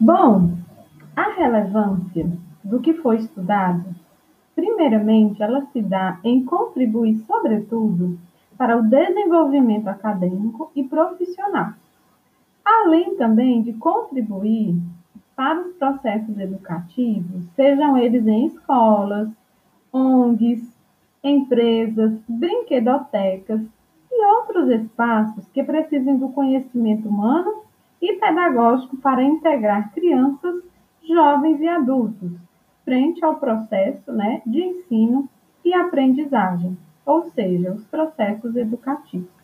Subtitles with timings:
[0.00, 0.52] Bom,
[1.16, 2.30] a relevância
[2.62, 3.84] do que foi estudado,
[4.54, 8.16] primeiramente, ela se dá em contribuir, sobretudo,
[8.56, 11.72] para o desenvolvimento acadêmico e profissional,
[12.64, 14.80] além também de contribuir
[15.34, 19.28] para os processos educativos, sejam eles em escolas,
[19.92, 20.62] ONGs,
[21.24, 23.62] empresas, brinquedotecas
[24.12, 27.67] e outros espaços que precisem do conhecimento humano
[28.18, 30.62] pedagógico para integrar crianças,
[31.02, 32.32] jovens e adultos
[32.88, 35.28] frente ao processo né, de ensino
[35.62, 36.74] e aprendizagem,
[37.04, 39.37] ou seja, os processos educativos.